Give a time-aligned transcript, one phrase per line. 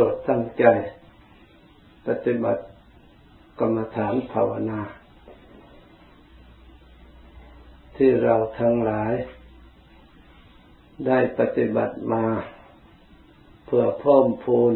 [0.00, 0.64] รดตั้งใจ
[2.06, 2.64] ปฏิบัติ
[3.60, 4.80] กรรมฐานภาวนา
[7.96, 9.12] ที่เราทั้งหลาย
[11.06, 12.26] ได้ปฏิบัติมา
[13.64, 14.74] เพื่อเพิ่มพูน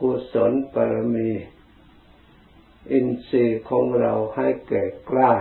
[0.00, 1.30] กุศลปรมี
[2.92, 5.32] อินทรีย์ของเราให้แก่กล้า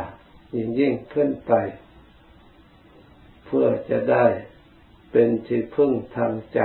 [0.56, 1.54] ยิ่งยิ่งขึ้นไป
[3.46, 4.26] เพื่อจะได้
[5.12, 6.62] เป็นที่พึ่งทางใจ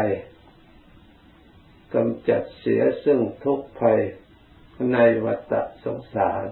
[1.95, 4.01] กำจัดเสียซึ่งทุกภัย
[4.93, 5.53] ในวัฏ
[5.85, 6.47] สงสาร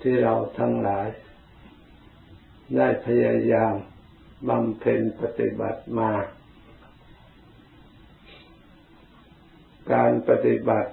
[0.00, 1.08] ที่เราทั้งหลาย
[2.76, 3.74] ได้พยายาม
[4.48, 6.12] บำเพ็ญปฏิบัติมา
[9.92, 10.90] การปฏิบัติ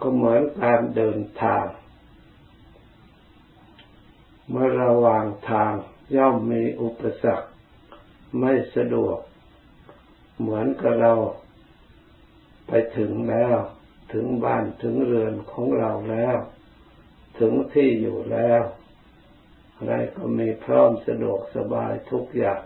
[0.00, 1.64] ก็เหมือนการเดินทาง
[4.50, 5.72] เมื่อระหว่างทาง
[6.16, 7.48] ย่อมมีอุปสรรค
[8.40, 9.18] ไม่สะดวก
[10.38, 11.12] เหมือนกับเรา
[12.66, 13.56] ไปถึงแล้ว
[14.12, 16.36] ถึงบ้านถึงเรือนของเราแล้ว
[17.38, 18.62] ถึงที่อยู่แล้ว
[19.76, 22.62] อะไรก็มีพร้อมสะดวกสบายทุกอย่าง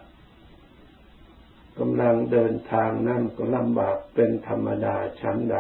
[1.79, 5.57] กำลังเดินทางนั่นก็ลำบากเป็นธรรมดาชั้นใด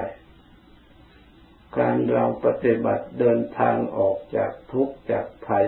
[1.78, 5.66] การเราปฏิบัติเดินทางออกจากทุกข์จากภัย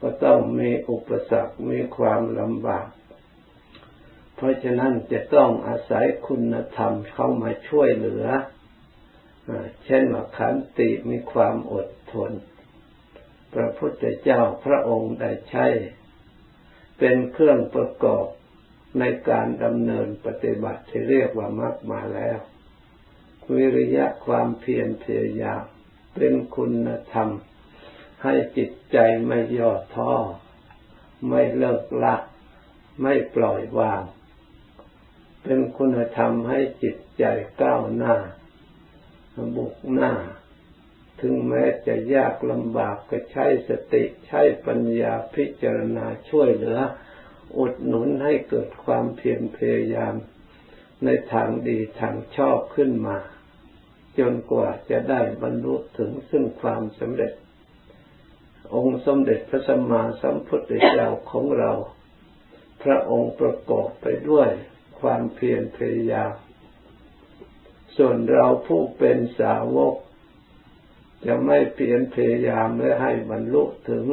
[0.00, 2.86] ก็ต้องมีอุปสรรคมีความลำบาก
[4.40, 8.26] เพราะฉะนั้นจะต้องอาศัยคุณธรรมเข้ามาช่วยเหลือ
[9.84, 12.32] เช่นว่าขันติมีความอดทน
[13.54, 15.66] พระพุทธเจ้าพระองค์ได้ใช้
[16.98, 18.26] เป็นเครื่องประกอบ
[18.98, 22.38] ในการดำเนินปฏิบัติที่เรียกว่ามรรคมาแล้ว
[23.56, 25.62] วิริยะความเพียรพยายาม
[26.16, 27.28] เป็นคุณธรรม
[28.22, 28.96] ให้จิตใจ
[29.26, 30.12] ไม่ย่อท้อ
[31.28, 32.14] ไม่เลิกละ
[33.02, 34.02] ไม่ปล่อยวาง
[35.42, 37.24] เป็นคุณธรรมให้จิตใจ
[37.62, 38.14] ก้าวหน้า
[39.56, 40.12] บุกหน้า
[41.20, 46.78] ถึงแม้จะยากลำบากก็ใช้สติใช้ปัญญาพิจารณาช่วยเหลือ
[47.58, 50.14] อุดหนุนให้เกิดความเพียรพยายาม
[51.04, 53.18] ในทางดีทางชอบขึ้นมา
[54.18, 57.32] จนกว่าจะได้บรรลุถึงซึ่งความสำเร็จ
[58.74, 61.72] องค์สมเด็จพระสัมมาสัมพุทธเจ้าของเรา
[62.82, 64.50] พระองค์ประกอบไปด้วย
[65.00, 66.32] ความเพียรพยายาม
[67.96, 69.94] ส่วนเราผู้เป็นสาวก
[71.26, 74.04] จะไม่เพียรพยายามและให้บรรลุถึง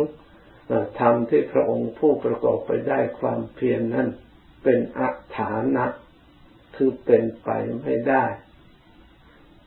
[1.00, 4.08] ธรรมที่พระองค์ผู้ประกอบไปได้ความเพียรนนั้น
[4.64, 5.86] เป็นอัฐานะ
[6.76, 7.50] คือเป็นไป
[7.82, 8.26] ไม่ได้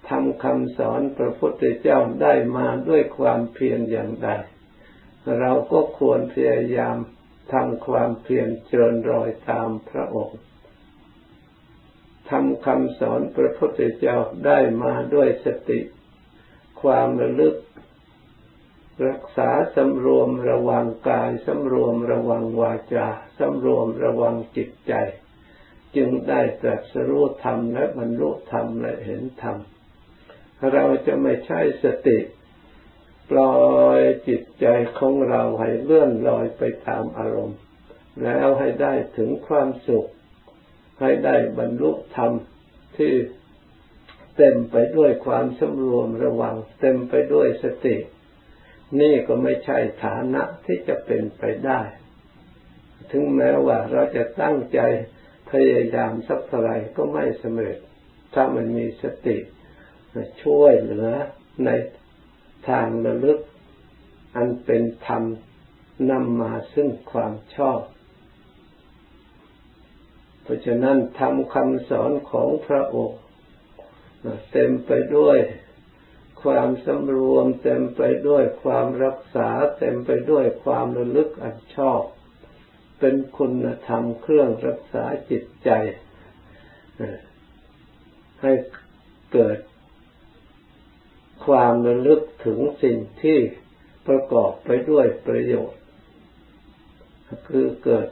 [0.08, 4.30] ทำคำสอนพระพุทธเจ้าได้มาด้วยความเพียรอย่างใด
[5.38, 6.96] เราก็ควรพยายาม
[7.52, 10.40] ทำความเพียรเจริญรอยตามพระองค์
[12.66, 14.16] คำสอนพระพุทธเจ้า
[14.46, 15.80] ได้มาด้วยสติ
[16.82, 17.54] ความระลึก
[19.08, 23.06] รักษาสำรวมระวังกายสำรวมระวังวาจา
[23.38, 24.94] สำรวมระวังจิตใจ
[25.96, 29.56] จึงได้ตรัสรู้ธรรมและบรรลุธรรมและเห็นธรรม
[30.72, 32.18] เราจะไม่ใช่สติ
[33.30, 33.58] ปล่อ
[33.98, 34.66] ยจิตใจ
[34.98, 37.58] ของเราให้เลื่อนลอยไปตามอารมณ์
[38.22, 40.06] แล้วให้ได้ถึงความสุข
[41.00, 42.32] ให้ได้บรรลุธรรม
[42.96, 43.12] ที่
[44.36, 47.96] เต็มไปด้วยความสำรวมระวัง เต็มไปด้วยสติ
[49.00, 51.80] นี่ก็ไม่ใช่ฐานะที่จะเป็นไปได้
[53.10, 54.80] ถึงแม้ว่าเราจะตั้งใจ
[55.50, 57.78] พยายามสักเท่าไรก็ไม่สำเร็จ
[58.34, 59.36] ถ้ามันมีสติ
[60.42, 61.10] ช่วยเหลือ
[61.64, 61.70] ใน
[62.68, 63.38] ทางระลึก
[64.36, 65.22] อันเป็นธรรม
[66.10, 67.80] นำมาซึ่งความชอบ
[70.50, 73.20] ราะฉะนั้นทำคำสอนของพระองค์
[74.52, 75.38] เต็มไปด้วย
[76.42, 82.02] ความสำรวม เต็มไปด้วยความรักษา เต็มไปด้วยความระลึกอันชอบ
[83.00, 85.70] เป็นคุณธรรมเครื่องรักษาจิตใจ
[88.42, 88.52] ให้
[89.32, 89.58] เกิด
[91.46, 93.38] ความระลึกถึงสิ่งที่
[94.08, 95.80] ประกอบไปด้วยประโยชน์
[97.48, 98.08] คือเกิด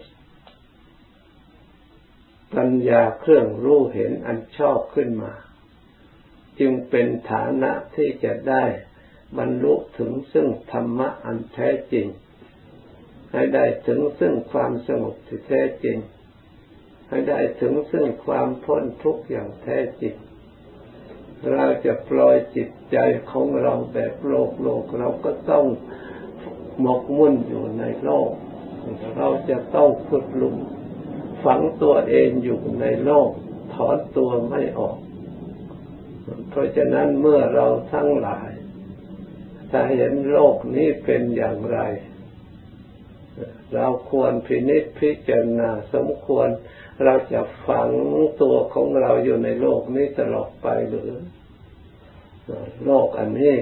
[2.55, 5.33] ปัญญาเครื่องรู้เห็นอันชอบขึ้นมา
[6.59, 8.65] จึงเป็นฐานะที่จะได้
[9.39, 12.07] บรรลุถึงซึ่งธรรมะอันแท้จริง
[13.33, 15.99] ให้ได้ถึงซึ่งความสงบที่แท้จริง
[17.09, 20.15] ให้ได้ถึงซึ่งความพ้นทุกข์อย่างแท้จริง
[21.55, 22.97] เราจะปล่อยจิตใจ
[23.31, 25.65] ของเราแบบโลกโลกเราก็ต้อง
[26.81, 28.31] หมกมุ่นอยู่ในโลก
[29.17, 30.57] เราจะต้องฝึกลุม
[31.45, 33.31] ฝังตัวเองอยู่ในโลก
[33.75, 34.99] ถอนตัวไม่ออก
[36.51, 38.51] เพราะฉะนั้นเมื่อเราทั้งหลาย
[39.71, 41.79] ถ้าเห็นโลกนี้เป็นอย่างไร
[43.75, 46.49] เราควรพินิจพิจารณาสมควร
[47.05, 47.89] เราจะฝัง
[48.43, 51.11] ตัวของเราอยู่ในโลกนี้ตลอดไปหรือ
[52.85, 53.57] โลกอันนี้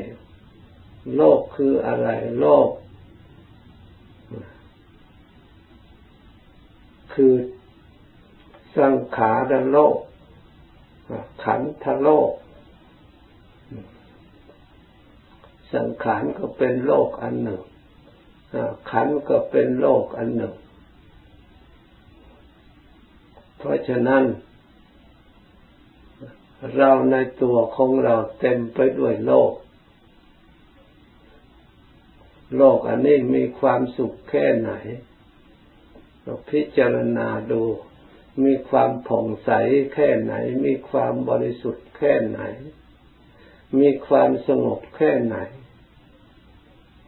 [1.16, 2.08] โลกคืออะไร
[2.40, 2.68] โลก
[7.14, 7.34] คือ
[8.78, 9.98] สังขารโลก
[11.44, 12.32] ขันธโลก
[15.74, 17.62] สังขารก็เป็นโลกอันหนึ่ง
[18.90, 20.54] ขันก็เป็นโลกอันหนึ่ง
[23.58, 24.24] เพราะฉะนั้น
[26.76, 29.52] เราในตัวของเราเต็มไปด้วยโลก
[32.56, 34.72] โลกอันนี้มีความสุขแค่ไหน
[36.22, 37.62] เราพิจารณาดู
[38.44, 39.50] มีความผ่องใส
[39.94, 40.34] แค่ไหน
[40.64, 42.40] มีความบริสุทธิ์แค่ไหน
[43.80, 45.38] มีความสงบแค่ไหน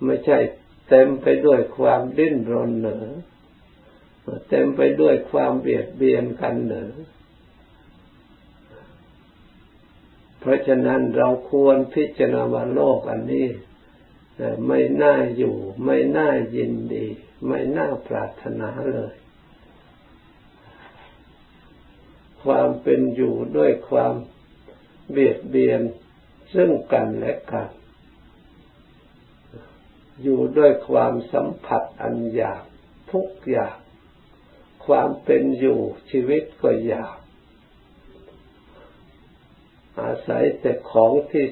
[0.05, 0.39] ไม่ใช่
[0.89, 3.07] เต็มไปด้วยความดิ้นรนเหนือ
[4.49, 6.93] เต็มไปด้วยความเบียดเบียนกันเหนือ
[10.41, 13.49] เพราะฉะนั้นเราควรพิจารณาว่าโลกอันนี้
[14.67, 17.07] ไม่น่าอยู่ ไม่น่ายินดี
[17.49, 19.15] ไม่น่าปรารถนาเลย
[22.49, 24.15] ความเป็นอยู่ด้วยความ
[25.11, 25.81] เบียดเบียน
[26.55, 27.69] ซึ่งกันและกัน
[30.23, 32.63] อยู่ด้วยความสัมผัสอันยาก
[33.13, 33.77] ทุกอย่าง
[34.87, 35.81] ความเป็นอยู่
[36.11, 37.19] ชีวิตก็ยาก
[40.01, 41.47] อาศัยแต่ของที่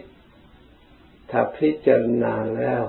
[1.30, 2.84] ถ้าพิจารณาแล้ว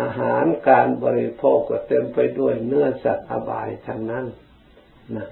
[0.00, 4.26] อาหารการบริโภคก็เต็มไปด้วยเนื้อสัตว์อบายทั้งนั้น
[5.16, 5.28] นะ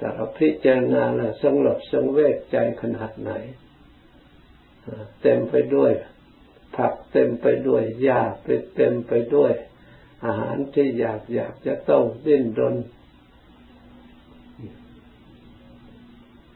[0.00, 3.30] แต่เราพิจารณาแล้วสงบสงเวชใจขนาดไหน
[5.22, 5.92] เต็มไปด้วย
[6.76, 8.20] ผักเต็มไปด้วยหญ้า
[8.76, 9.52] เต็มไปด้วย
[10.24, 12.76] อาหารที่อยากอยากจะต้องดิ้นรน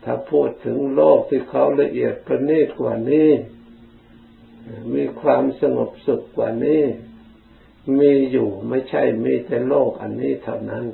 [0.05, 3.31] ถ้าพูดถึงโลกที่เขาละเอียดประณีตกว่านี้
[4.95, 6.83] มีความสงบสุขกว่านี้
[8.01, 10.85] มีอยู่ไม่ใช่มีแต่โลกอันนี้เท่านั้น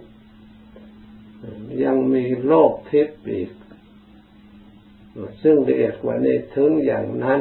[1.85, 3.51] ยังมีโลกทิพย์อีก
[5.43, 7.41] ซึ่งละเอียดกว่านี้ถึงอย่างนั้น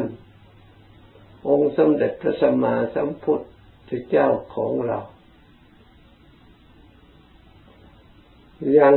[1.48, 3.42] องค์สมเด็จพระสัมมาสัมพุท
[3.90, 5.00] ธเจ้าของเรา
[8.80, 8.96] ยัง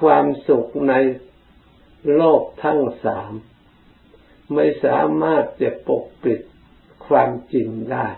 [0.00, 0.94] ความสุขใน
[2.14, 3.32] โลกทั้งสาม
[4.54, 6.40] ไม่สามารถจะปกปิด
[7.06, 8.08] ความจริงได้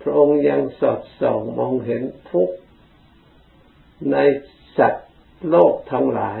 [0.00, 2.50] พระองค์ยังสอดส่องมองเห็นทุก
[4.12, 4.16] ใน
[4.78, 5.08] สัตว์
[5.48, 6.40] โลกทั้งหลาย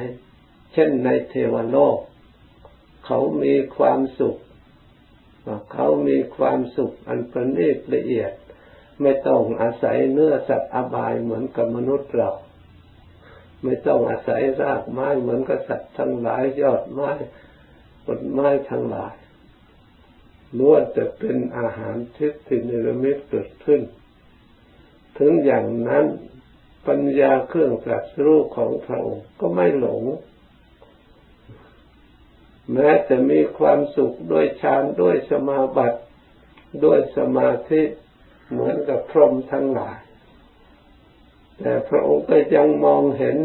[0.72, 1.98] เช่นในเทวโลก
[3.06, 4.36] เขามีความสุข
[5.72, 8.32] เขามีความสุขอันประณีตละเอียด
[9.02, 12.30] ไม่ต้องอาศัยเนื้อสัตว์อบายเหมือนกับมนุษย์เรา
[13.64, 17.10] ไม่ต้องอาศัยรากไม้เหมือนกับสัตว์ทั้งหลายยอดไม้
[18.04, 19.14] ผลไม้ทั้งหลาย
[20.58, 23.80] ล้วนแต่เป็นอาหารทิพย์ที่นิรมิตเกิดขึ้น
[25.18, 26.06] ถึงอย่างนั้น
[26.86, 30.02] ปัญญาเครื่องตรัสรู้ของพระองค์ก็ไม่หลง
[32.72, 36.00] แม้แต่มีความสุขด้วยฌานด้วยสมาบัติ
[36.84, 37.82] ด้วยสมาธิ
[38.50, 40.00] เหมือนกับพรหมทั้งหลาย
[41.58, 43.38] แต่พระองค์ก็ยังมองเห็น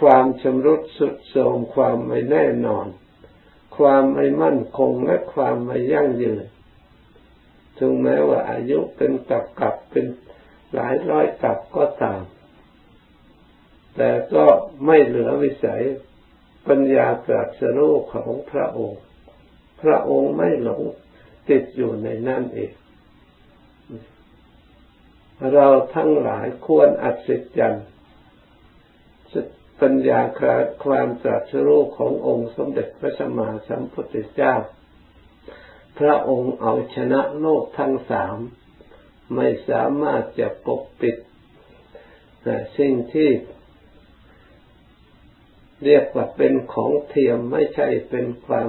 [0.00, 2.86] ความชำรุดสุดโทรมความไม่แน่นอน
[3.76, 6.44] ความไม่มั่นคงและความไม่ยั่งยืน
[7.78, 10.06] ถึงแม้ว่าอายุเป็นกับกับเป็น
[10.74, 12.22] หลายร้อยกับก็ตาม
[13.96, 14.44] แต่ก็
[14.86, 15.82] ไม่เหลือวิสัย
[16.68, 19.02] ปัญญาตรัสรู้ของพระองค์
[19.82, 20.82] พระองค์ไม่หลง
[21.48, 22.72] ติดอยู่ในนั่นเอง
[25.52, 27.86] เราทั้งหลายควรอัศจรรย์
[29.80, 30.20] ปัญญา
[30.84, 34.54] ความตรัสรู้ขององค์สมเด็จพระสัมมาสัมพุทธเจ้า
[35.98, 38.36] พระองค์เอาชนะโลกทั้งสาม
[39.34, 41.16] ไม่สามารถจะปกปิด
[42.78, 43.30] สิ่งที่
[45.84, 48.68] เรียกว่าเป็นของเทียมไม่ใช่เป็นความ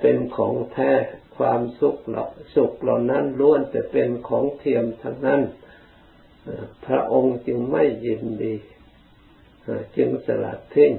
[0.00, 0.92] เป็นของแท้
[1.36, 5.42] ความสุขหรอสุขเหล่านั้นล้วนแต่เป็นของเทียมทั้งนั้น
[6.86, 8.54] พระองค์จึงไม่ยินดี
[9.96, 10.92] จึงสลัดทิ้ง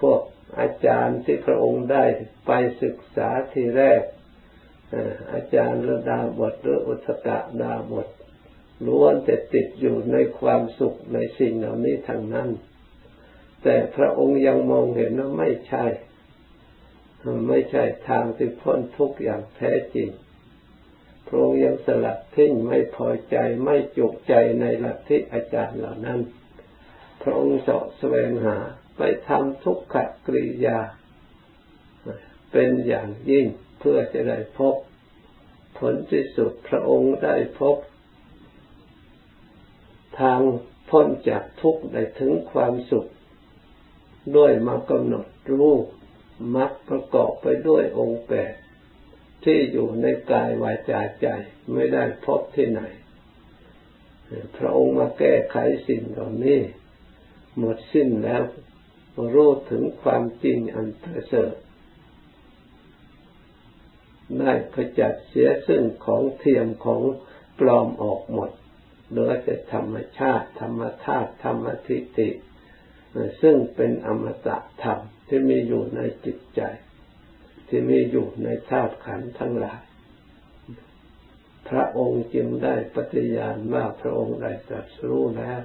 [0.00, 0.20] พวก
[0.58, 2.04] อาจารย์ที่พระองค์ได้
[2.46, 4.02] ไปศึกษาทีแรก
[5.32, 8.08] อาจารย์ระดาบทหรืออุตกะดาบท
[8.86, 12.48] ล้วนแต่ติดอยู่ในความสุขในสิ่งเหล่านี้ทั้งนั้น
[13.62, 15.84] แต่พระองค์ยังมองเห็นว่าไม่ใช่
[17.48, 20.08] ไม่ใช่ทางที่พ้นทุกข์อย่างแท้จริง
[21.26, 26.20] พระองค์ยังสลัดทิ้งไม่พอใจไม่จุกใจในหลักทธิอาจารย์เหล่านั้น
[27.22, 28.56] พระองค์เสาะแสวงหา
[28.96, 29.96] ไปทำทุกข
[30.26, 30.78] กริยา
[32.52, 33.46] เป็นอย่างยิ่ง
[33.84, 34.74] เพื่อจะได้พบ
[35.78, 37.76] ผลที่สุดพระองค์ได้พบ
[40.20, 40.40] ทาง
[40.90, 43.06] พ้นจากทุกข์ได้ถึงความสุข
[44.36, 45.26] ด้วยมากำหนด
[45.58, 45.84] รูป
[46.56, 48.54] มักประกอบไปด้วยองค์แปด
[49.44, 51.26] ที่อยู่ในกายวาจาใจ
[51.72, 52.82] ไม่ได้พบที่ไหน
[54.56, 55.56] พระองค์มาแก้ไข
[55.88, 56.60] สิ่งเหล่านี้
[57.58, 58.42] หมดสิ้นแล้ว
[59.34, 61.54] รู้ถึงความจริงอันประเสริฐ
[64.40, 67.02] ได้ขจัดเสียซึ่งของเทียมของ
[67.58, 68.50] ปลอมออกหมด
[69.08, 72.28] เหลือแต่ธรรมชาติธรรมธาตุธรรมทิฏฐิ
[73.42, 74.98] ซึ่งเป็นอมตะธรรม
[75.28, 76.60] ที่มีอยู่ในจิตใจ
[77.68, 79.82] ที่มีอยู่ในธาตุขันธ์ทั้งหลาย
[81.68, 85.62] พระองค์จึงได้ปฏิญาณว่าพระองค์ได้ตรัสรู้แล้ว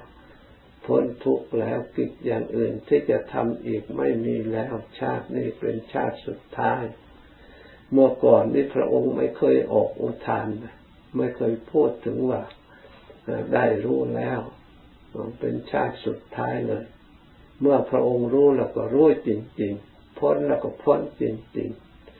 [0.84, 6.82] พ้นทุกข์แล้วกิจอย่างอื่นที่จะทำอีกไม่มีแล้วชาตินี้เป็นชาติสุดท้าย
[7.92, 10.46] เมื่อก่อนนี่พระองค์ไม่เคยออกอุทาน
[11.16, 12.40] ไม่เคยพูดถึงว่า
[13.54, 14.40] ได้รู้แล้ว
[15.40, 16.84] เป็นชาติสุดท้ายเลย
[17.60, 19.30] เมื่อพระองค์รู้แล้วก็รู้จ
[19.60, 21.24] ริง ๆ พ้นแล้วก็พ้นจ
[21.56, 21.70] ริง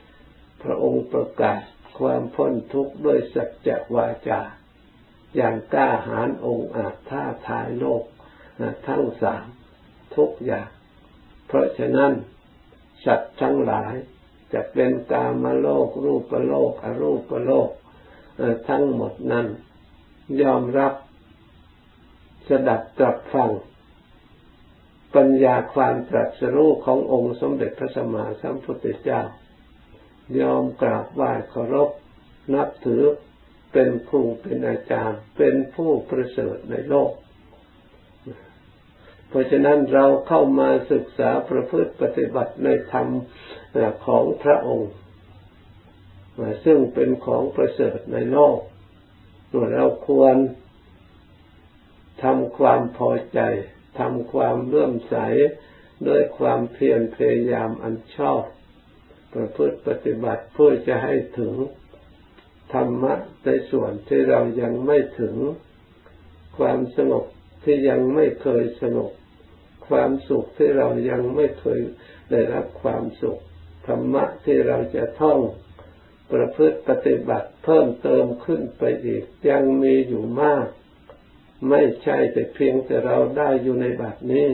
[0.05, 1.61] ๆ พระองค์ประกาศ
[1.99, 4.41] ความพ้นทุกข์ด้วยสัจจวาจา
[5.35, 8.03] อย่างกล้าหาญองค์อาจท่าทายโลก
[8.87, 9.45] ทั้งสาม
[10.15, 10.69] ทุกอย่าง
[11.47, 12.11] เพราะฉะนั้น
[13.05, 13.93] สัตว์ทั้งหลาย
[14.53, 17.69] จะเป็นกามโลก รูปโลกอรูปโลก
[18.67, 19.47] ทั้งหมดนั้น
[20.41, 20.93] ยอมรับ
[22.47, 23.51] สดับตรับฟัง
[25.15, 29.21] ปัญญาความตรัสรู้ขององค์สมเด็จพระสัมมาสัมพุทธเจ้า
[30.39, 31.89] ยอมกราบไหว้เคารพ
[32.53, 33.03] นับถือ
[33.73, 37.11] เป็นครูเป็นอาจารย์ เป็นผู้ประเสริฐในโลก
[39.29, 43.07] เพราะฉะนั้นเราเข้ามาศึกษาประพฤติปฏิบัติในธรรม
[44.05, 44.91] ของพระองค์
[46.65, 48.57] ซึ่งเป็นของประเสริฐในโลก
[49.73, 50.35] เราควร
[52.23, 53.39] ทำความพอใจ
[53.99, 55.15] ทำความเลื่อมใส
[56.07, 58.41] ด้วยความเพียรพยายามอันชอบ
[59.33, 61.53] ประพฤติปฏิบัติเพื่อจะให้ถึง
[62.73, 65.35] ธรรมะในส่วนที่เรายังไม่ถึง
[66.57, 67.25] ความสงบ
[67.63, 69.11] ที่ยังไม่เคยสงบ
[69.89, 71.79] ความสุขที่เรายังไม่เคย
[72.31, 73.39] ได้รับความสุข
[73.87, 75.39] ธรรมะที่เราจะท่อง
[76.31, 80.67] ประพฤติปฏิบัติเพิ่มเติมขึ้นไปอีก ยังมีอยู่มาก
[81.69, 84.49] ไม่ใช่แต่เพียงแต่เราได้อยู่ในบัดนี้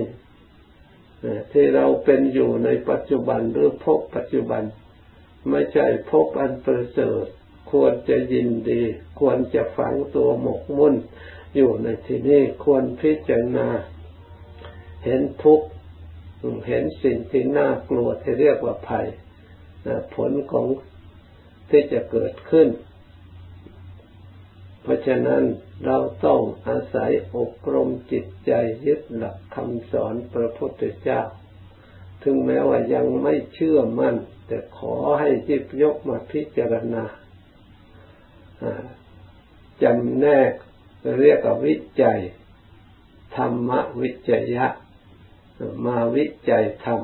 [1.51, 4.63] ที่เราเป็นอยู่ในปัจจุบันหรือพบปัจจุบัน
[5.49, 7.25] ไม่ใช่พบอันประเสริฐ
[7.71, 8.81] ควรจะยินดี
[9.19, 10.95] ควรจะฝังตัวหมกมุ่น
[11.55, 13.67] อยู่ในที่นี้ควรพิจารณา
[15.05, 15.67] เห็นทุกข์
[16.67, 19.07] เห็นสิ่งที่น่ากลัวที่เรียกว่าภัย
[20.15, 20.65] ผลของ
[21.69, 22.67] ที่จะเกิดขึ้น
[24.81, 25.43] เพราะฉะนั้น
[25.85, 28.51] เราต้องอาศัยอบรมจิตใจ
[28.85, 31.21] ยึดหลักคำสอนพระพุทธเจ้า
[32.23, 34.15] ถึงแม้ว่ายังไม่เชื่อมั่น
[34.47, 37.03] แต่ขอให้จิบยกมาพิจารณา
[39.83, 40.51] จำแนก
[41.19, 42.19] เรียกว่าวิจัย
[43.35, 43.71] ธรรม
[44.01, 44.67] วิจยะ
[45.85, 47.01] มาวิจัยธรรม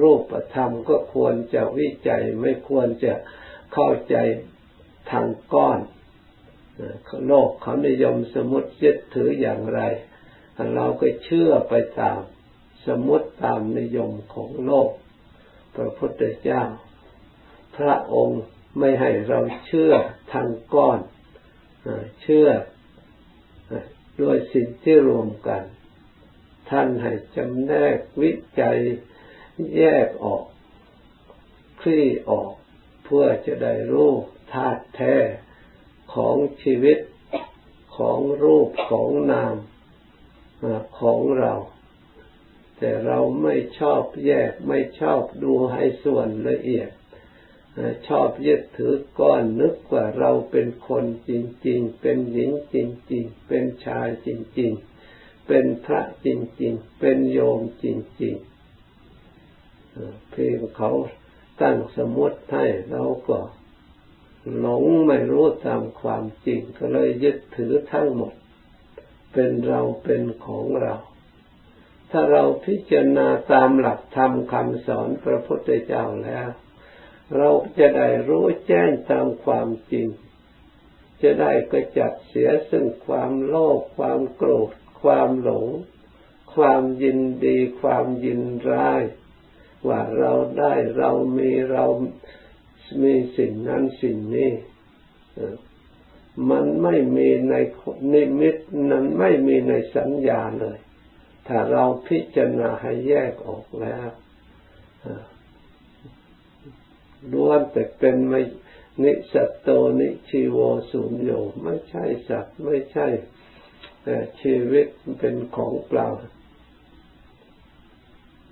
[0.00, 3.14] รูปธรรมก็ควรจะวิจัยไม่ควรจะ
[3.72, 4.16] เข้าใจ
[5.10, 5.80] ทางก้อน
[7.26, 9.80] โลกเขานิยมสมมติยึดถืออย่างไร
[10.74, 12.20] เราก็เชื่อไปตาม
[12.86, 14.90] สมมติตามนิยมของโลก
[15.74, 16.62] พระพุทธเจ้า
[17.76, 18.42] พระองค์
[18.78, 19.92] ไม่ให้เราเชื่อ
[20.32, 21.00] ทางก้อน
[22.22, 22.48] เชื่อ
[24.18, 25.62] โดยสิ่งที่รวมกัน
[26.70, 28.78] ท่านให้จำแนกวิจัย
[29.76, 30.44] แยกออก
[31.80, 32.52] คลี่ออก
[33.04, 34.12] เพื่อจะได้รู้
[34.52, 35.16] ธาตุแท้
[36.14, 36.98] ของชีวิต
[37.96, 39.56] ของรูปของนาม
[41.00, 41.54] ของเรา
[42.78, 46.90] แต่เราไม่ชอบแยกไม่ชอบดูให้ส่วนละเอียด
[48.08, 51.30] ชอบยึดถือก้อนนึกว่าเราเป็นคนจ
[51.66, 52.76] ริง ๆ เป็นหญิงจ
[53.12, 54.97] ริง ๆ เป็นชายจริง ๆ
[55.48, 56.28] เป็นพระจ
[56.62, 57.86] ริงๆ เป็นโยมจ
[58.22, 60.90] ริงๆเพียงเขา
[61.62, 63.38] ตั้งสมมติให้เราก็
[64.58, 68.34] หลงไม่รู้ตามความจริง ก็เลยยึดถือทั้งหมด
[69.32, 70.94] เป็นเราเป็นของเรา
[72.10, 76.48] ถ้าเราพิจารณาตามหลักธรรมคำสอนพระพุทธเจ้าแล้ว
[77.36, 80.08] เราจะได้รู้แจ้งตามความจริง
[81.22, 85.66] จะได้กระจัดเสียซึ่งความโลภความโกรธ ความหลง
[86.54, 89.02] ความยินดี ความยินร้าย
[89.88, 91.84] ว่าเราได้เรามีเรา
[93.02, 94.52] มีสิ่งนั้นสิ่งนี้
[96.50, 97.54] มันไม่มีใน
[98.12, 98.56] นิมิต
[98.90, 100.78] นั้นไม่มีในสัญญาเลย
[101.46, 104.08] ถ้าเราพิจารณาให้แยกออกแล้ว
[107.32, 108.42] ล้วนแต่เป็นไม่
[109.02, 109.68] นิสัตโต
[110.00, 110.58] นิชีโว
[110.90, 111.30] สุญโย
[111.62, 113.06] ไม่ใช่สัตว์ไม่ใช่
[114.42, 114.86] ชีวิต
[115.18, 116.06] เป็นของเปล่า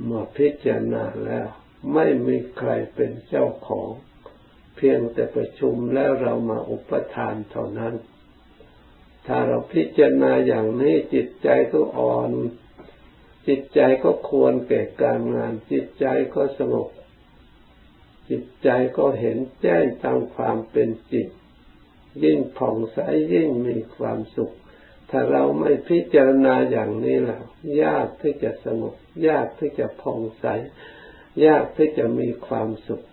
[0.05, 1.47] เมื่อพิจารณาแล้ว
[1.95, 3.91] ไม่มีใครเป็นเจ้าของ
[4.77, 7.95] เพียงแต่ประชุมแล้วเรามาอุปทานเท่านั้น
[9.27, 12.31] ถ้าเราพิจารณาอย่างนี้จิตใจก็อ่อน
[13.49, 16.89] จิตใจก็ควรแก่การงาน จิตใจก็สงบ
[18.31, 21.27] จิตใจก็เห็นแจ้งตามความเป็นจริง
[22.25, 22.99] ยิ่งผ่องใส
[23.33, 24.55] ยิ่งมีความสุข
[25.11, 27.45] ถ้าเราไม่พิจารณาอย่างนี้แล้ว
[27.85, 28.95] ยากที่จะสงบ
[29.29, 30.47] ยากที่จะผ่องใส
[31.47, 33.05] ยากที่จะมีความสุข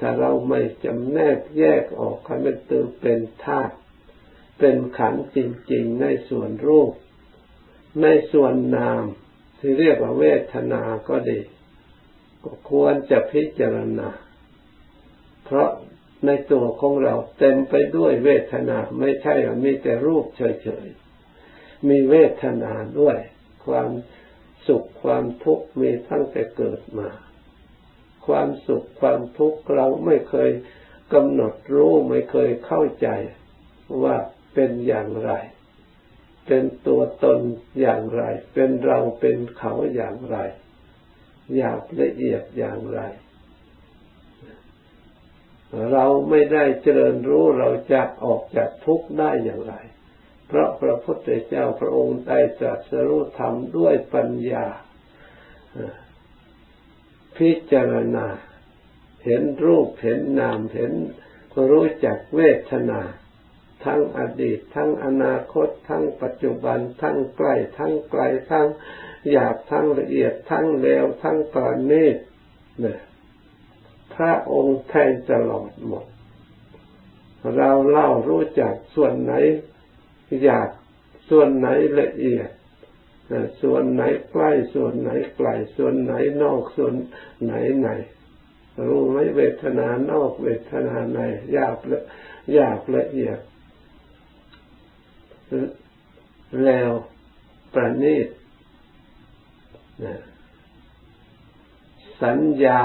[0.00, 3.74] ถ้าเราไม่จำแนกแยกออกให้มันตือเป็นธาตุ
[4.58, 5.38] เป็นขันจ
[5.72, 6.92] ริงๆ ในส่วนรูป
[8.02, 9.04] ในส่วนนาม
[9.58, 11.40] ที่เรียกว่าเวทนาก็ดี
[12.44, 14.08] ก็ควรจะพิจารณา
[15.44, 15.70] เพราะ
[16.26, 19.34] ในตัวของเราเต็มไปด้วยเวทนาไม่ใช่
[19.64, 23.18] มีแต่รูปเฉยๆ มีเวทนาด้วย
[23.66, 23.90] ความ
[24.68, 27.08] สุขความทุกข์มีตั้งแต่เกิดมา
[28.26, 30.50] ความสุขความทุกข์เราไม่เคย
[31.14, 33.08] กำหนดรู้ไม่เคยเข้าใจ
[34.02, 34.16] ว่า
[34.54, 35.32] เป็นอย่างไร
[36.46, 37.40] เป็นตัวตน
[37.80, 38.22] อย่างไร
[38.54, 40.38] เป็นเราเป็นเขาอย่างไร
[41.56, 43.00] อยากละเอียดอย่างไร
[45.92, 49.74] เราไม่ได้เจริญรู้เราจะออกจากทุกข์ได้อย่างไร
[50.46, 54.66] เพราะพระพุทธเจ้าพระองค์ได้ตรัสรู้ธรรมด้วยปัญญา
[57.36, 58.26] พิจารณา
[59.24, 60.92] เห็นรูปเห็นนามเห็น
[61.70, 63.00] รู้จักเวทนา
[63.84, 68.66] ทั้งอดีต ทั้งอนาคต ทั้งปัจจุบัน ทั้งใกล้ทั้งไกลทั้ง
[69.30, 72.16] หยาบทั้งละเอียดทั้งเลวทั้งปราณีต
[72.80, 73.00] เนี่ย
[74.22, 76.04] ระองค์แทนตลอดหมด
[77.56, 79.32] เราเล่ารู้จักส่วนไหน
[80.42, 80.70] หยาบ
[81.30, 81.68] ส่วนไหน
[82.00, 82.48] ละเอียด
[83.62, 86.94] ส่วนไหนใกล้ส่วนไหนไกลส่วนไหนนอกส่วน
[87.44, 87.88] ไหนไหน
[88.88, 91.18] รู้ไหมเวทนานอกเวทนาใน
[91.56, 92.00] ยากละ
[92.58, 93.38] ยากละเอียด
[96.64, 96.90] แล้ว
[97.72, 98.28] ประณีต
[102.22, 102.82] สัญญา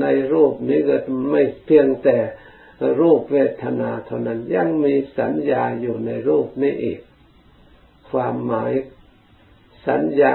[0.00, 0.96] ในรูปนี้ก็
[1.30, 2.18] ไม่เพียงแต่
[3.00, 7.00] รูปเวทนาเท่านั้นยังมีสัญญาอยู่ในรูปนี้อีก
[8.10, 8.72] ความหมาย
[9.88, 10.34] สัญญา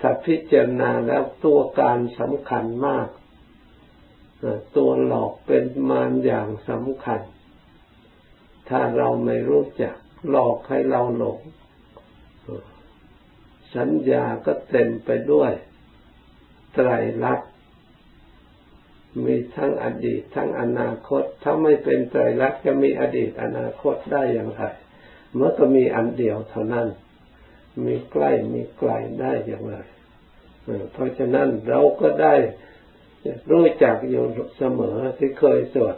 [0.00, 3.08] ถ้าพิจารณาแล้วตัวการสำคัญมาก
[4.76, 7.20] ตัวหลอกเป็นมารอย่างสำคัญ
[8.68, 9.96] ถ้าเราไม่รู้จัก
[10.30, 11.40] หลอกให้เราหลง
[13.76, 15.52] สัญญาก็เต็มไปด้วย
[16.74, 16.88] ไตร
[17.24, 17.51] ลักษณ
[19.24, 24.62] มีทั้งอดีตทั้งอนาคต ถ้าไม่เป็นไตรลักษณ์จะมีอดีตอนาคตได้อย่างไร
[25.34, 26.88] เมื่อก็มีอันเดียวเท่านั้น
[27.86, 29.76] มีใกล้มีไกลได้อย่างไร
[30.92, 32.34] เพราะฉะนั้นเราก็ได้
[33.50, 34.24] รู้จักอยู่
[34.56, 35.96] เสมอที่เคยสวด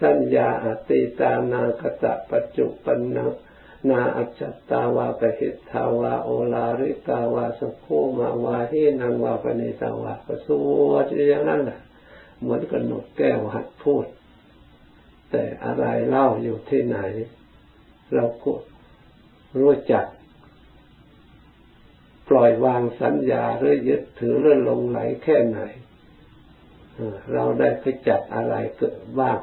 [0.00, 3.18] สัญญาอติตานาคตะปัจจุปัน
[3.90, 7.86] นาอัจจตาวาปหิทาวาโอลาริกาวาสุโค
[8.18, 10.48] มาวาหินังวาปณิตาวาปส
[10.90, 11.80] วดอย่างนั้นแหละ
[12.40, 14.06] เหมือนกับนกแก้วหัดพูด
[15.30, 16.98] แต่อะไรเล่าอยู่ที่ไหน
[18.14, 18.52] เราก็
[19.58, 20.06] รู้จัก
[22.28, 25.60] ปล่อยวางสัญญาหรือยึดถือหรือลงไหลแค่ไหน
[27.32, 29.38] เราได้ไปจัดอะไรเกิดบ้าง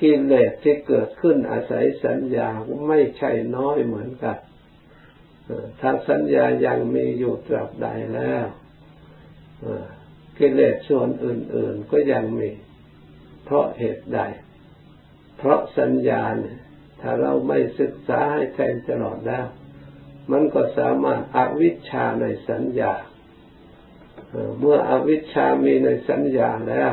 [0.00, 2.48] กิเลสที่เกิดขึ้นอาศัยสัญญา
[2.88, 4.38] ไม่ใช่น้อยเหมือนกัน
[5.80, 8.46] ถ้าสัญญายังมีอยู่ตราบใดแล้ว
[10.38, 12.50] กิเลสส่วนอื่น ๆ ก็ยังมี
[13.44, 14.20] เพราะเหตุใด
[15.38, 16.58] เพราะสัญญาเนี่ย
[17.00, 19.46] ถ้าเราไม่ศึกษาให้แทงตลอดแล้ว
[20.32, 22.92] มันก็สามารถอวิชชาในสัญญา
[24.58, 26.92] เมื่ออวิชชามีในสัญญาแล้ว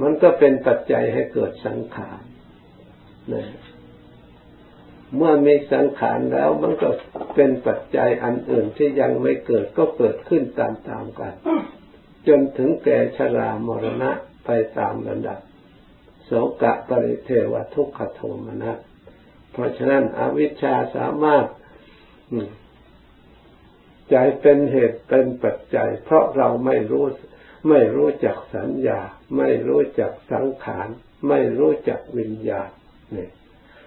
[0.00, 2.20] มันก็เป็นปัจจัยให้เกิดสังขาร
[3.32, 3.46] นะ
[5.16, 6.88] เมื่อมีสังขารแล้วมันก็
[7.34, 11.34] เป็นปัจจัยอันอื่นที่ยังไม่เกิดก็เกิดขึ้นตามๆกัน
[12.28, 14.10] จนถึงแก่ชรามรณะ
[14.44, 15.40] ไปตามระดับ
[16.24, 16.30] โส
[16.62, 18.78] กะปริเทวทุกขโทมนะ
[19.52, 21.46] เพราะฉะนั้นอวิชชาสามารถ
[24.10, 27.04] ใจเป็นเหตุเป็นปัจจัย เพราะเราไม่รู้
[27.68, 29.00] ไม่รู้จักสัญญา
[29.36, 30.88] ไม่รู้จักสังขาร
[31.28, 32.70] ไม่รู้จักวิญญาณ
[33.12, 33.30] เนี่ย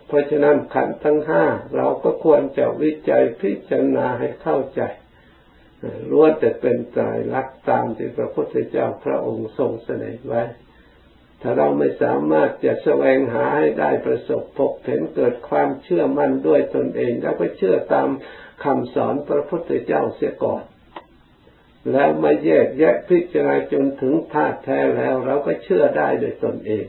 [0.08, 1.44] เพราะฉะนั้นขันทั้งห้า
[1.76, 4.82] เราก็ควรจะวิจัยพิจารณาให้เข้าใจ
[6.12, 10.44] ล้วนแต่เป็นตายรักตามที่พระพุทธเจ้าพระองค์ทรงเสนอไว้
[11.42, 18.10] ถ้าเราไม่สามารถจะแสวงหาให้ได้ประสบพบเห็นเกิดความเชื่อมั่นด้วยตนเอง แล้วก็เชื่อตาม
[18.64, 20.64] คำสอนพระพุทธเจ้าเสียก่อน
[21.91, 26.86] แล้วมาแยกแยะพิจารณาจนถึงธาตุแท้แล้ว เราก็เชื่อได้โดยตนเอง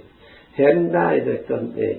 [0.57, 1.97] เห็นได้โดยตนเอง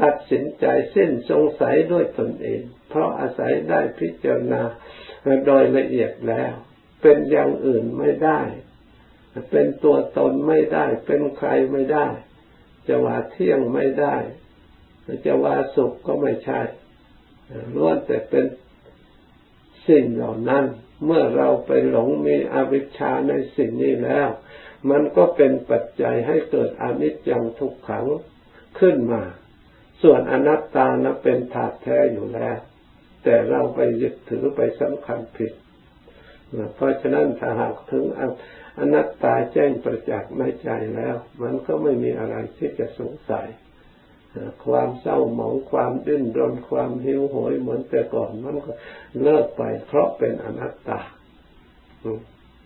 [0.00, 4.62] ตัดสินใจสิ้นสงสัยด้วยตนเอง เพราะอาศัยได้พิจารณา
[5.46, 6.52] โดยละเอียดแล้ว
[7.02, 8.40] เป็นอย่างอื่นไม่ได้
[9.50, 12.06] เป็นตัวตนไม่ได้ เป็นใครไม่ได้
[12.88, 14.16] จะว่าเที่ยงไม่ได้
[15.26, 16.60] จะว่าสุขก็ไม่ใช่
[17.74, 18.44] ล้วนแต่เป็น
[19.88, 20.64] สิ่งเหล่านั้น
[21.04, 24.28] เมื่อเราไปหลงมีอวิชชาในสิ่งนี้แล้ว
[24.90, 28.06] มันก็เป็นปัจจัยให้เกิดอนิจจังทุกขัง
[28.78, 29.22] ขึ้นมา
[30.02, 32.58] ส่วนอนัตตานะเป็นถาดแท้อยู่แล้ว
[33.24, 35.52] แต่เราไปยึดถือไปสำคัญผิด
[36.74, 38.04] เพราะฉะนั้นถ้าหากถึง
[38.78, 43.46] อนัตตาแจ้งประจักษ์ในใจแล้ว มันก็ไม่มีอะไรที่จะสงสัย
[44.66, 48.72] ความเศร้าหมองความดิ้นรนความหิวโหยเหมือนแต่ก่อนมันก็
[49.22, 51.00] เลิกไป เพราะเป็นอนัตตา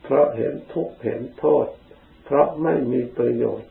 [0.04, 1.66] เพราะเห็นทุกข์เห็นโทษ
[2.24, 3.68] เพราะไม่มีประโยชน์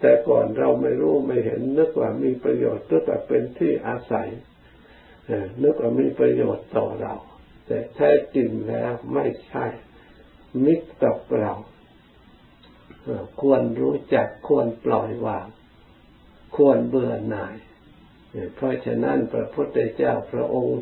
[0.00, 4.28] แต่ก่อนเราไม่รู้ไม่เห็นนึกว่ามีประโยชน์นึกว่าเป็นที่อาศัย
[5.62, 7.14] นึกว่ามีประโยชน์ต่อเรา
[7.66, 9.66] แต่แท้จริงแล้วไม่ใช่
[10.64, 11.52] มิตรกับเรา
[13.40, 15.46] ควรรู้จักควรปล่อยวาง
[16.54, 17.56] ควรเบื่อหน่าย
[18.54, 20.80] เพราะฉะนั้นพระพุทธเจ้าพระองค์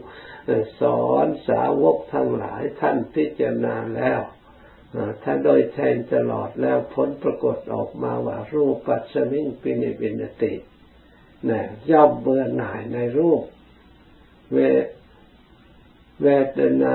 [0.81, 4.21] สอนสาวกทั้งหลายท่านพิจารณาแล้ว
[5.23, 10.55] ถ้าโดยแทนตลอดแล้วผลปรากฏออกมาว่ารูปปัสมิงปินิบินติ
[11.51, 13.43] นะย่อมเบื่อหน่ายในรูป
[14.53, 14.59] เว
[16.25, 16.95] เวทนา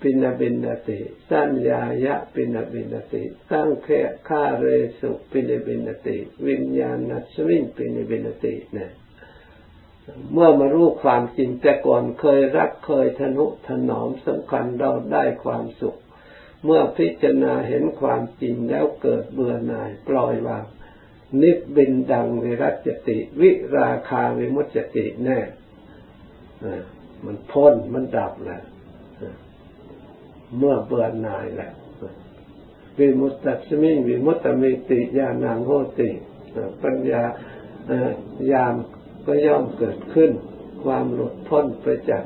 [0.00, 3.88] ปินบินติ สัญญายะปินบินติสังเค
[4.28, 4.66] คาเร
[5.00, 6.98] สุปินบินติ วิญญาณ
[7.32, 8.90] สวิงปินบินติเนี่ย
[10.32, 15.96] เมื่อมารู้ความจริงแต่ก่อนเคยรักเคยทนุถนอมสำคัญเราได้ความสุข
[16.64, 20.64] เมื่อพิจารณาเห็นความจริงแล้วเกิดเบื่อหน่ายปล่อยวาง
[21.42, 25.38] นิบบินดังวิรัจติ วิราคาวิมุตติแน่
[27.24, 28.60] มันพ้นมันดับแหละ
[30.56, 31.70] เมื่อเบื่อหน่ายแหละ
[32.98, 36.10] วิมุตติสมิงวิมุตตมิติญาณังโหติ
[36.82, 37.22] ปัญญา
[38.52, 38.74] ญาณ
[39.26, 40.30] ก็ย่อมเกิดขึ้น
[40.84, 42.24] ความหลุดพ้นไปจาก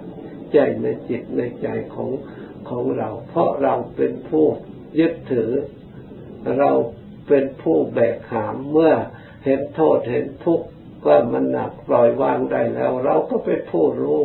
[0.52, 2.10] ใจในจิตในใจของ
[2.68, 4.46] ของเรา เพราะเราเป็นผู้
[4.98, 5.50] ยึดถือ
[6.58, 6.70] เรา
[7.28, 8.94] เป็นผู้แบกหามเมื่อ
[9.44, 10.66] เห็นโทษเห็นทุกข์
[11.06, 14.20] ว่ามันหนักปล่อยวางได้แล้ว เราก็เป็นผู้รู้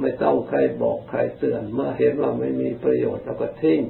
[0.00, 3.80] ไม่ต้องใครบอกใครเตือน เมื่อเห็นว่าไม่มีประโยชน์เราก็ทิ้ง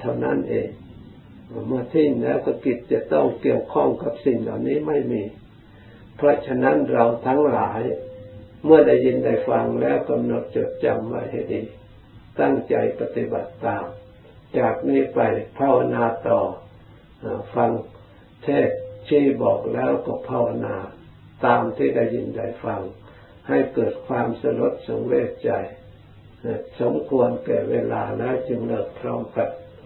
[0.00, 0.68] เท่านั้นเอง
[1.68, 5.22] เมื่อทิ้งแล้วก็กิจจะต้องเกี่ยวข้องกับสิ่งเหล่านี้ไม่มี
[6.16, 7.80] เพราะฉะนั้นเราทั้งหลาย
[8.64, 11.62] เมื่อได้ยินได้ฟังแล้วกำหนดจดจำไว้ให้ดี
[12.40, 13.84] ตั้งใจปฏิบัติตาม
[14.58, 15.20] จากนี้ไป
[15.58, 16.40] ภาวนาต่อ
[17.54, 17.70] ฟัง
[18.44, 18.70] เทศ
[19.08, 20.76] ชี้บอกแล้วก็ภาวนา
[21.44, 22.80] ตามที่ได้ยินได้ฟัง
[23.48, 25.50] ให้เกิดความสลดสังเวชใจ
[26.80, 29.48] สมควรแก่เวลาแล้วจึงเลิกพร้อมกัน